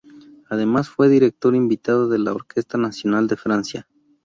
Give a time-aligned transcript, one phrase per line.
[0.49, 3.87] Además fue director invitado de la Orquesta Nacional de Francia.